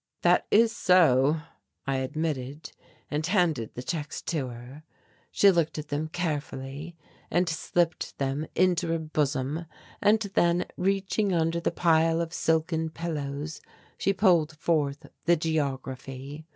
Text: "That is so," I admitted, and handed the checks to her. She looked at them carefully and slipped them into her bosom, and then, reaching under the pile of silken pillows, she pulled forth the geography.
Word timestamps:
"That 0.23 0.47
is 0.49 0.75
so," 0.75 1.41
I 1.85 1.97
admitted, 1.97 2.71
and 3.11 3.23
handed 3.23 3.75
the 3.75 3.83
checks 3.83 4.23
to 4.23 4.47
her. 4.47 4.81
She 5.29 5.51
looked 5.51 5.77
at 5.77 5.89
them 5.89 6.07
carefully 6.07 6.97
and 7.29 7.47
slipped 7.47 8.17
them 8.17 8.47
into 8.55 8.87
her 8.87 8.97
bosom, 8.97 9.67
and 10.01 10.19
then, 10.33 10.65
reaching 10.75 11.33
under 11.33 11.59
the 11.59 11.69
pile 11.69 12.19
of 12.19 12.33
silken 12.33 12.89
pillows, 12.89 13.61
she 13.95 14.11
pulled 14.11 14.57
forth 14.57 15.05
the 15.25 15.35
geography. 15.35 16.47